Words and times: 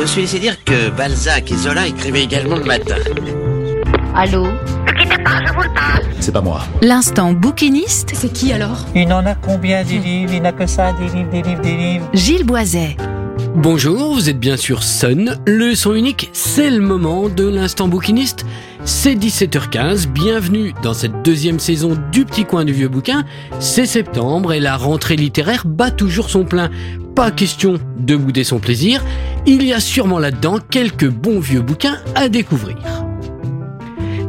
Je 0.00 0.06
suis 0.06 0.22
laissé 0.22 0.38
dire 0.38 0.64
que 0.64 0.88
Balzac 0.90 1.52
et 1.52 1.56
Zola 1.56 1.86
écrivaient 1.86 2.22
également 2.22 2.56
le 2.56 2.64
matin. 2.64 2.96
Allô 4.14 4.46
C'est 6.20 6.32
pas 6.32 6.40
moi. 6.40 6.62
L'instant 6.80 7.34
bouquiniste, 7.34 8.12
C'est 8.14 8.32
qui 8.32 8.52
alors? 8.52 8.86
Il 8.94 9.08
n'en 9.08 9.24
a 9.26 9.34
combien 9.34 9.84
des 9.84 9.98
livres? 9.98 10.32
Il 10.32 10.42
n'a 10.42 10.52
que 10.52 10.66
ça, 10.66 10.94
des 10.94 11.08
livres, 11.14 11.30
des 11.30 11.42
livres, 11.42 11.60
des 11.60 11.76
livres. 11.76 12.08
Gilles 12.14 12.44
Boiset. 12.44 12.96
Bonjour, 13.54 14.14
vous 14.14 14.30
êtes 14.30 14.38
bien 14.38 14.56
sûr 14.56 14.82
Sun, 14.82 15.38
le 15.46 15.74
son 15.74 15.94
unique, 15.94 16.30
c'est 16.32 16.70
le 16.70 16.80
moment 16.80 17.28
de 17.28 17.46
l'instant 17.46 17.88
bouquiniste. 17.88 18.46
C'est 18.84 19.14
17h15, 19.14 20.06
bienvenue 20.06 20.72
dans 20.82 20.94
cette 20.94 21.22
deuxième 21.22 21.58
saison 21.58 21.98
du 22.10 22.24
Petit 22.24 22.44
Coin 22.44 22.64
du 22.64 22.72
Vieux 22.72 22.88
Bouquin. 22.88 23.24
C'est 23.58 23.86
septembre 23.86 24.52
et 24.52 24.60
la 24.60 24.76
rentrée 24.76 25.16
littéraire 25.16 25.64
bat 25.66 25.90
toujours 25.90 26.30
son 26.30 26.44
plein. 26.44 26.70
Pas 27.20 27.30
question 27.30 27.78
de 27.98 28.16
bouder 28.16 28.44
son 28.44 28.60
plaisir, 28.60 29.04
il 29.44 29.62
y 29.62 29.74
a 29.74 29.80
sûrement 29.80 30.18
là-dedans 30.18 30.56
quelques 30.70 31.10
bons 31.10 31.38
vieux 31.38 31.60
bouquins 31.60 31.98
à 32.14 32.30
découvrir. 32.30 32.78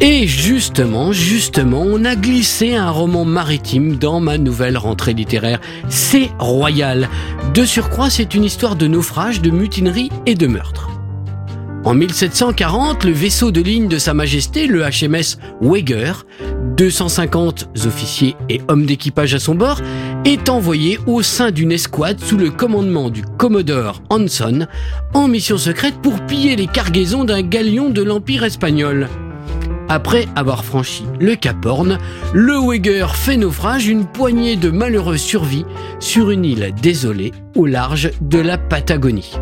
Et 0.00 0.26
justement, 0.26 1.10
justement, 1.10 1.80
on 1.80 2.04
a 2.04 2.14
glissé 2.14 2.74
un 2.74 2.90
roman 2.90 3.24
maritime 3.24 3.96
dans 3.96 4.20
ma 4.20 4.36
nouvelle 4.36 4.76
rentrée 4.76 5.14
littéraire. 5.14 5.62
C'est 5.88 6.28
Royal. 6.38 7.08
De 7.54 7.64
surcroît, 7.64 8.10
c'est 8.10 8.34
une 8.34 8.44
histoire 8.44 8.76
de 8.76 8.86
naufrage, 8.86 9.40
de 9.40 9.48
mutinerie 9.48 10.10
et 10.26 10.34
de 10.34 10.46
meurtre. 10.46 10.90
En 11.86 11.94
1740, 11.94 13.04
le 13.04 13.12
vaisseau 13.12 13.50
de 13.50 13.62
ligne 13.62 13.88
de 13.88 13.96
Sa 13.96 14.12
Majesté, 14.12 14.66
le 14.66 14.82
HMS 14.82 15.38
Wager, 15.62 16.12
250 16.76 17.68
officiers 17.86 18.36
et 18.48 18.60
hommes 18.68 18.84
d'équipage 18.86 19.34
à 19.34 19.38
son 19.38 19.54
bord, 19.54 19.80
est 20.24 20.48
envoyé 20.48 20.98
au 21.06 21.22
sein 21.22 21.50
d'une 21.50 21.72
escouade 21.72 22.20
sous 22.20 22.38
le 22.38 22.50
commandement 22.50 23.10
du 23.10 23.22
Commodore 23.22 24.02
Hanson 24.08 24.66
en 25.12 25.28
mission 25.28 25.58
secrète 25.58 25.96
pour 26.02 26.20
piller 26.26 26.56
les 26.56 26.66
cargaisons 26.66 27.24
d'un 27.24 27.42
galion 27.42 27.90
de 27.90 28.02
l'Empire 28.02 28.44
espagnol. 28.44 29.08
Après 29.88 30.26
avoir 30.34 30.64
franchi 30.64 31.04
le 31.20 31.34
Cap 31.36 31.64
Horn, 31.66 31.98
le 32.32 32.58
Wager 32.58 33.06
fait 33.14 33.36
naufrage 33.36 33.86
une 33.86 34.06
poignée 34.06 34.56
de 34.56 34.70
malheureux 34.70 35.18
survit 35.18 35.66
sur 36.00 36.30
une 36.30 36.44
île 36.44 36.74
désolée 36.80 37.32
au 37.54 37.66
large 37.66 38.10
de 38.22 38.38
la 38.38 38.56
Patagonie. 38.56 39.32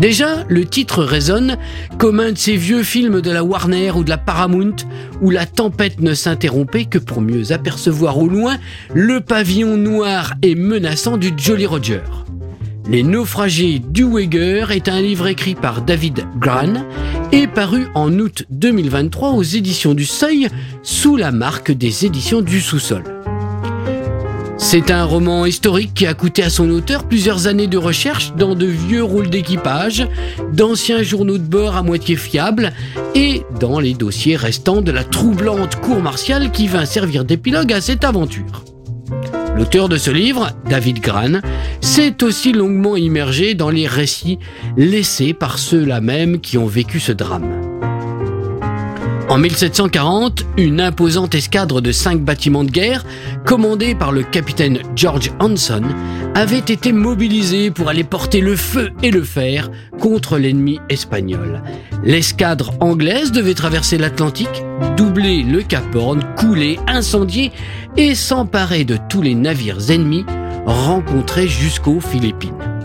Déjà, 0.00 0.44
le 0.48 0.64
titre 0.64 1.02
résonne 1.02 1.56
comme 1.98 2.20
un 2.20 2.30
de 2.30 2.38
ces 2.38 2.56
vieux 2.56 2.84
films 2.84 3.20
de 3.20 3.32
la 3.32 3.42
Warner 3.42 3.90
ou 3.90 4.04
de 4.04 4.10
la 4.10 4.16
Paramount 4.16 4.76
où 5.20 5.30
la 5.30 5.44
tempête 5.44 6.00
ne 6.00 6.14
s'interrompait 6.14 6.84
que 6.84 6.98
pour 6.98 7.20
mieux 7.20 7.50
apercevoir 7.50 8.16
au 8.18 8.28
loin 8.28 8.58
le 8.94 9.20
pavillon 9.20 9.76
noir 9.76 10.34
et 10.42 10.54
menaçant 10.54 11.16
du 11.16 11.32
Jolly 11.36 11.66
Roger. 11.66 12.02
Les 12.88 13.02
naufragés 13.02 13.80
du 13.80 14.04
Wager 14.04 14.66
est 14.70 14.88
un 14.88 15.00
livre 15.00 15.26
écrit 15.26 15.56
par 15.56 15.82
David 15.82 16.24
Gran 16.38 16.86
et 17.32 17.48
paru 17.48 17.88
en 17.96 18.16
août 18.20 18.44
2023 18.50 19.32
aux 19.32 19.42
éditions 19.42 19.94
du 19.94 20.06
Seuil 20.06 20.48
sous 20.84 21.16
la 21.16 21.32
marque 21.32 21.72
des 21.72 22.06
éditions 22.06 22.40
du 22.40 22.60
sous-sol. 22.60 23.17
C'est 24.60 24.90
un 24.90 25.04
roman 25.04 25.46
historique 25.46 25.94
qui 25.94 26.04
a 26.04 26.14
coûté 26.14 26.42
à 26.42 26.50
son 26.50 26.68
auteur 26.70 27.04
plusieurs 27.04 27.46
années 27.46 27.68
de 27.68 27.78
recherche 27.78 28.34
dans 28.34 28.56
de 28.56 28.66
vieux 28.66 29.04
rôles 29.04 29.30
d'équipage, 29.30 30.06
d'anciens 30.52 31.02
journaux 31.02 31.38
de 31.38 31.46
bord 31.46 31.76
à 31.76 31.82
moitié 31.82 32.16
fiables 32.16 32.72
et 33.14 33.42
dans 33.60 33.78
les 33.78 33.94
dossiers 33.94 34.36
restants 34.36 34.82
de 34.82 34.90
la 34.90 35.04
troublante 35.04 35.76
cour 35.76 36.02
martiale 36.02 36.50
qui 36.50 36.66
vint 36.66 36.86
servir 36.86 37.24
d'épilogue 37.24 37.72
à 37.72 37.80
cette 37.80 38.04
aventure. 38.04 38.64
L'auteur 39.56 39.88
de 39.88 39.96
ce 39.96 40.10
livre, 40.10 40.50
David 40.68 41.00
Gran, 41.00 41.40
s'est 41.80 42.22
aussi 42.22 42.52
longuement 42.52 42.96
immergé 42.96 43.54
dans 43.54 43.70
les 43.70 43.86
récits 43.86 44.38
laissés 44.76 45.34
par 45.34 45.58
ceux-là 45.58 46.00
même 46.00 46.40
qui 46.40 46.58
ont 46.58 46.66
vécu 46.66 47.00
ce 47.00 47.12
drame. 47.12 47.67
En 49.28 49.36
1740, 49.36 50.46
une 50.56 50.80
imposante 50.80 51.34
escadre 51.34 51.82
de 51.82 51.92
cinq 51.92 52.22
bâtiments 52.22 52.64
de 52.64 52.70
guerre, 52.70 53.04
commandée 53.44 53.94
par 53.94 54.10
le 54.10 54.22
capitaine 54.22 54.78
George 54.96 55.30
Hanson, 55.38 55.82
avait 56.34 56.56
été 56.58 56.92
mobilisée 56.92 57.70
pour 57.70 57.90
aller 57.90 58.04
porter 58.04 58.40
le 58.40 58.56
feu 58.56 58.90
et 59.02 59.10
le 59.10 59.22
fer 59.22 59.70
contre 60.00 60.38
l'ennemi 60.38 60.80
espagnol. 60.88 61.62
L'escadre 62.02 62.72
anglaise 62.80 63.30
devait 63.30 63.52
traverser 63.52 63.98
l'Atlantique, 63.98 64.62
doubler 64.96 65.42
le 65.42 65.60
Cap 65.60 65.94
Horn, 65.94 66.24
couler, 66.38 66.78
incendier 66.86 67.52
et 67.98 68.14
s'emparer 68.14 68.84
de 68.84 68.96
tous 69.10 69.20
les 69.20 69.34
navires 69.34 69.90
ennemis 69.90 70.24
rencontrés 70.64 71.48
jusqu'aux 71.48 72.00
Philippines. 72.00 72.77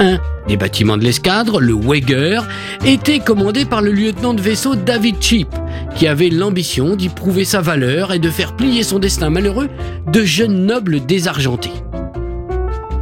Un 0.00 0.18
des 0.46 0.56
bâtiments 0.56 0.96
de 0.96 1.02
l'escadre, 1.02 1.60
le 1.60 1.74
Wager, 1.74 2.40
était 2.86 3.18
commandé 3.18 3.64
par 3.64 3.82
le 3.82 3.90
lieutenant 3.90 4.32
de 4.32 4.40
vaisseau 4.40 4.76
David 4.76 5.16
Cheap, 5.20 5.48
qui 5.96 6.06
avait 6.06 6.30
l'ambition 6.30 6.96
d'y 6.96 7.08
prouver 7.08 7.44
sa 7.44 7.60
valeur 7.60 8.12
et 8.12 8.18
de 8.18 8.30
faire 8.30 8.56
plier 8.56 8.82
son 8.82 8.98
destin 8.98 9.28
malheureux 9.28 9.68
de 10.06 10.22
jeunes 10.22 10.64
nobles 10.64 11.04
désargentés. 11.04 11.72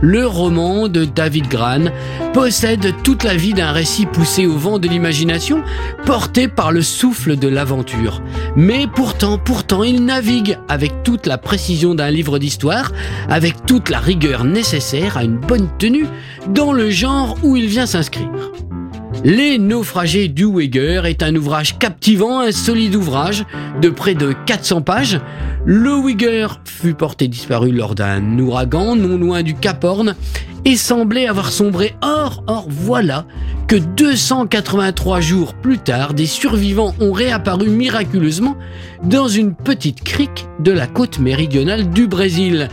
Le 0.03 0.27
roman 0.27 0.89
de 0.89 1.05
David 1.05 1.49
Gran 1.49 1.87
possède 2.35 2.95
toute 3.03 3.25
la 3.25 3.35
vie 3.35 3.55
d'un 3.55 3.73
récit 3.73 4.05
poussé 4.05 4.47
au 4.47 4.57
vent 4.57 4.79
de 4.79 4.89
l'imagination, 4.89 5.63
porté 6.05 6.49
par 6.49 6.71
le 6.71 6.83
souffle 6.83 7.37
de 7.37 7.49
l'aventure. 7.49 8.23
Mais 8.57 8.87
pourtant, 8.87 9.39
pourtant, 9.39 9.83
il 9.83 10.05
navigue 10.05 10.59
avec 10.69 11.03
toute 11.03 11.27
la 11.27 11.39
précision 11.39 11.95
d'un 11.95 12.11
livre 12.11 12.39
d'histoire, 12.39 12.93
avec 13.31 13.65
toute 13.65 13.89
la 13.89 13.99
rigueur 13.99 14.45
nécessaire 14.45 15.17
à 15.17 15.25
une 15.25 15.39
bonne 15.39 15.69
tenue 15.79 16.07
dans 16.49 16.73
le 16.73 16.91
genre 16.91 17.37
où 17.43 17.57
il 17.57 17.67
vient 17.67 17.87
s'inscrire. 17.87 18.53
Les 19.25 19.59
naufragés 19.59 20.29
du 20.29 20.45
Wager 20.45 21.03
est 21.05 21.23
un 21.23 21.35
ouvrage 21.35 21.79
captivant, 21.79 22.41
un 22.41 22.53
solide 22.53 22.95
ouvrage 22.95 23.45
de 23.81 23.89
près 23.89 24.15
de 24.15 24.35
400 24.47 24.83
pages. 24.83 25.21
Le 25.65 25.91
Wager 25.91 26.47
fut 26.65 26.95
porté 26.95 27.29
disparu 27.29 27.73
lors 27.73 27.95
d'un 27.95 28.39
ouragan 28.39 28.97
non 28.97 29.19
loin 29.19 29.43
du 29.43 29.55
Cap 29.55 29.83
Horn 29.85 30.15
et 30.67 30.77
semblait 30.77 31.29
avoir 31.29 31.51
sombré. 31.53 31.95
Or, 32.03 32.43
or, 32.49 32.67
voilà 32.69 33.25
que 33.69 33.77
283 33.77 35.21
jours 35.21 35.55
plus 35.55 35.79
tard, 35.79 36.13
des 36.13 36.27
survivants 36.27 36.95
ont 37.01 37.13
réapparu 37.13 37.69
miraculeusement 37.69 38.57
dans 39.03 39.29
une 39.29 39.55
petite 39.55 40.03
crique 40.03 40.47
de 40.59 40.73
la 40.73 40.87
côte 40.87 41.21
méridionale 41.21 41.89
du 41.91 42.09
Brésil. 42.09 42.69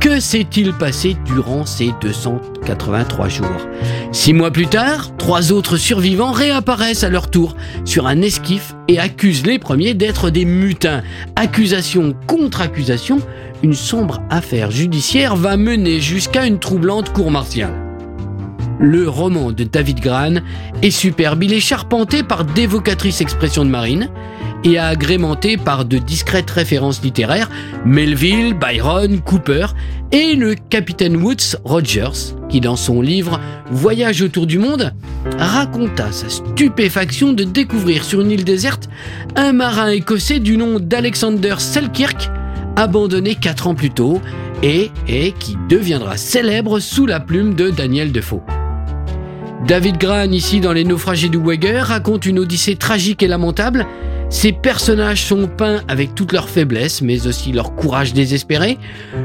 Que 0.00 0.20
s'est-il 0.20 0.74
passé 0.74 1.16
durant 1.24 1.66
ces 1.66 1.92
283 2.02 3.28
jours? 3.28 3.66
Six 4.12 4.32
mois 4.32 4.50
plus 4.50 4.66
tard, 4.66 5.16
trois 5.16 5.50
autres 5.50 5.76
survivants 5.76 6.30
réapparaissent 6.30 7.02
à 7.02 7.08
leur 7.08 7.30
tour 7.30 7.56
sur 7.84 8.06
un 8.06 8.20
esquif 8.20 8.74
et 8.86 8.98
accusent 8.98 9.44
les 9.44 9.58
premiers 9.58 9.94
d'être 9.94 10.30
des 10.30 10.44
mutins. 10.44 11.02
Accusation 11.36 12.14
contre 12.26 12.60
accusation, 12.60 13.18
une 13.62 13.74
sombre 13.74 14.20
affaire 14.30 14.70
judiciaire 14.70 15.36
va 15.36 15.56
mener 15.56 16.00
jusqu'à 16.00 16.46
une 16.46 16.58
troublante 16.58 17.12
cour 17.12 17.30
martiale. 17.30 17.74
Le 18.80 19.08
roman 19.08 19.50
de 19.50 19.64
David 19.64 20.00
Gran 20.00 20.34
est 20.82 20.90
superbe, 20.90 21.42
il 21.42 21.52
est 21.52 21.60
charpenté 21.60 22.22
par 22.22 22.44
d'évocatrices 22.44 23.20
expressions 23.20 23.64
de 23.64 23.70
marine 23.70 24.08
et 24.64 24.78
agrémenté 24.78 25.56
par 25.56 25.84
de 25.84 25.98
discrètes 25.98 26.50
références 26.50 27.02
littéraires, 27.02 27.50
Melville, 27.84 28.54
Byron, 28.54 29.20
Cooper 29.20 29.66
et 30.12 30.34
le 30.34 30.54
capitaine 30.54 31.16
Woods 31.16 31.56
Rogers, 31.64 32.34
qui 32.48 32.60
dans 32.60 32.76
son 32.76 33.00
livre 33.00 33.40
Voyage 33.70 34.22
autour 34.22 34.46
du 34.46 34.58
monde 34.58 34.92
raconta 35.38 36.10
sa 36.12 36.28
stupéfaction 36.28 37.32
de 37.32 37.44
découvrir 37.44 38.04
sur 38.04 38.20
une 38.20 38.30
île 38.30 38.44
déserte 38.44 38.88
un 39.36 39.52
marin 39.52 39.90
écossais 39.90 40.38
du 40.38 40.56
nom 40.56 40.78
d'Alexander 40.80 41.56
Selkirk, 41.58 42.30
abandonné 42.78 43.34
quatre 43.34 43.66
ans 43.66 43.74
plus 43.74 43.90
tôt 43.90 44.20
et, 44.62 44.92
qui 45.40 45.56
deviendra 45.68 46.16
célèbre 46.16 46.78
sous 46.78 47.06
la 47.06 47.18
plume 47.18 47.54
de 47.54 47.70
Daniel 47.70 48.12
Defoe. 48.12 48.40
David 49.66 49.98
Gran, 49.98 50.30
ici 50.30 50.60
dans 50.60 50.72
Les 50.72 50.84
naufragés 50.84 51.28
du 51.28 51.38
Wager, 51.38 51.80
raconte 51.80 52.24
une 52.24 52.38
odyssée 52.38 52.76
tragique 52.76 53.24
et 53.24 53.26
lamentable. 53.26 53.84
Ces 54.30 54.52
personnages 54.52 55.24
sont 55.24 55.48
peints 55.48 55.82
avec 55.88 56.14
toutes 56.14 56.32
leurs 56.32 56.48
faiblesses, 56.48 57.02
mais 57.02 57.26
aussi 57.26 57.50
leur 57.50 57.74
courage 57.74 58.12
désespéré. 58.12 58.78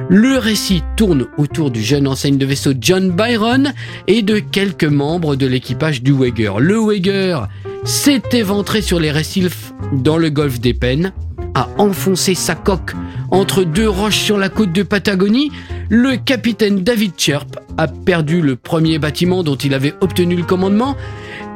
Le 0.09 0.39
récit 0.39 0.81
tourne 0.97 1.27
autour 1.37 1.69
du 1.69 1.83
jeune 1.83 2.07
enseigne 2.07 2.39
de 2.39 2.45
vaisseau 2.47 2.73
John 2.79 3.11
Byron 3.11 3.73
et 4.07 4.23
de 4.23 4.39
quelques 4.39 4.83
membres 4.83 5.35
de 5.35 5.45
l'équipage 5.45 6.01
du 6.01 6.11
Wager. 6.11 6.53
Le 6.57 6.79
Wager 6.79 7.41
s'est 7.83 8.23
éventré 8.31 8.81
sur 8.81 8.99
les 8.99 9.11
récifs 9.11 9.73
dans 9.91 10.17
le 10.17 10.31
golfe 10.31 10.59
des 10.59 10.73
Pennes, 10.73 11.13
a 11.55 11.69
enfoncé 11.77 12.35
sa 12.35 12.55
coque 12.55 12.93
entre 13.31 13.63
deux 13.63 13.89
roches 13.89 14.19
sur 14.19 14.37
la 14.37 14.49
côte 14.49 14.71
de 14.71 14.83
Patagonie, 14.83 15.51
le 15.89 16.17
capitaine 16.17 16.83
David 16.83 17.13
Chirp 17.17 17.57
a 17.77 17.87
perdu 17.87 18.41
le 18.41 18.55
premier 18.55 18.99
bâtiment 18.99 19.43
dont 19.43 19.55
il 19.55 19.73
avait 19.73 19.95
obtenu 20.01 20.35
le 20.35 20.43
commandement 20.43 20.95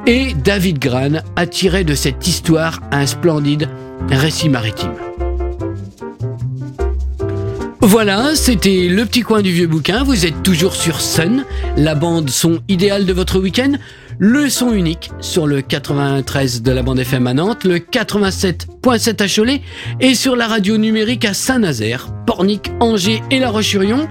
et 0.06 0.34
David 0.34 0.80
Gran 0.80 1.22
a 1.36 1.46
tiré 1.46 1.84
de 1.84 1.94
cette 1.94 2.28
histoire 2.28 2.82
un 2.92 3.06
splendide 3.06 3.70
récit 4.10 4.50
maritime. 4.50 4.94
Voilà, 7.82 8.36
c'était 8.36 8.88
le 8.90 9.06
petit 9.06 9.22
coin 9.22 9.42
du 9.42 9.52
vieux 9.52 9.68
bouquin. 9.68 10.04
Vous 10.04 10.26
êtes 10.26 10.44
toujours 10.44 10.76
sur 10.76 11.00
Sun, 11.00 11.46
la 11.78 11.96
bande 11.96 12.30
son 12.30 12.60
idéale 12.68 13.06
de 13.06 13.14
votre 13.14 13.40
week-end. 13.40 13.74
Le 14.19 14.50
son 14.50 14.72
unique 14.72 15.12
sur 15.19 15.46
le 15.46 15.62
93 15.62 16.64
de 16.64 16.72
la 16.72 16.81
bande 16.81 17.00
FM 17.00 17.28
à 17.28 17.34
le 17.34 17.78
87.7 17.78 19.22
à 19.22 19.28
Cholet 19.28 19.62
et 20.00 20.16
sur 20.16 20.36
la 20.36 20.48
radio 20.48 20.78
numérique 20.78 21.24
à 21.24 21.36
Saint-Nazaire, 21.36 22.08
Pornic, 22.25 22.72
Angers 22.80 23.22
et 23.30 23.38
La 23.38 23.52
Roche-sur-Yon. 23.52 24.08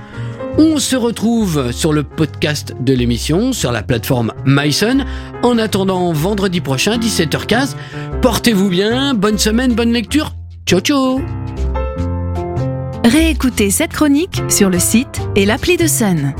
On 0.58 0.78
se 0.78 0.94
retrouve 0.94 1.72
sur 1.72 1.92
le 1.92 2.04
podcast 2.04 2.74
de 2.80 2.92
l'émission, 2.92 3.52
sur 3.52 3.72
la 3.72 3.82
plateforme 3.82 4.32
MySun. 4.46 5.04
En 5.42 5.58
attendant 5.58 6.12
vendredi 6.12 6.60
prochain, 6.60 6.98
17h15, 6.98 7.74
portez-vous 8.22 8.68
bien, 8.68 9.12
bonne 9.12 9.38
semaine, 9.38 9.74
bonne 9.74 9.92
lecture. 9.92 10.34
Ciao 10.66 10.78
ciao 10.80 11.20
Réécoutez 13.04 13.70
cette 13.70 13.92
chronique 13.92 14.40
sur 14.48 14.70
le 14.70 14.78
site 14.78 15.20
et 15.34 15.46
l'appli 15.46 15.76
de 15.76 15.86
Sun. 15.88 16.32